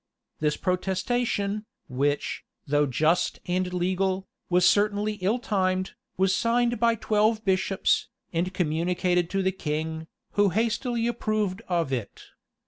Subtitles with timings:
[0.39, 7.45] This protestation, which, though just and legal, was certainly ill timed, was signed by twelve
[7.45, 12.23] bishops, and communicated to the king, who hastily approved of it.